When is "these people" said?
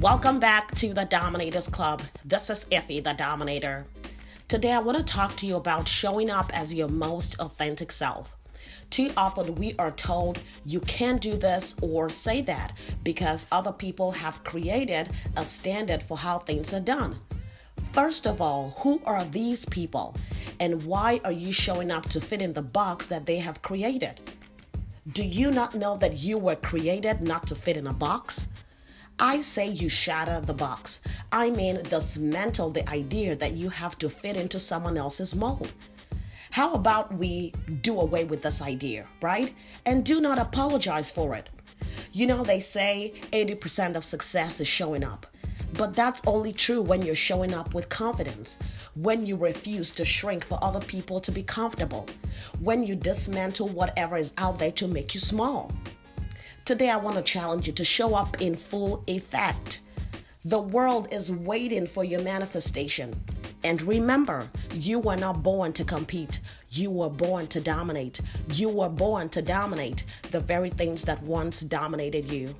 19.24-20.14